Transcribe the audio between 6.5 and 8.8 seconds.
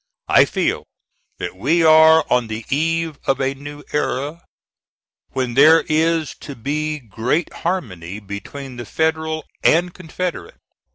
be great harmony between